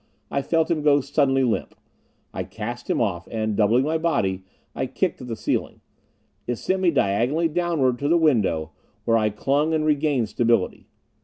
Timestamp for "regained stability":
9.85-10.87